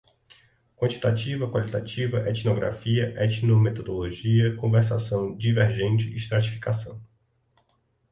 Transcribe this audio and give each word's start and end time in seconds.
quantitativa, 0.77 1.47
qualitativa, 1.47 2.21
etnografia, 2.27 3.13
etnometodologia, 3.23 4.55
conversação, 4.55 5.37
divergente, 5.37 6.15
estratificação 6.15 6.99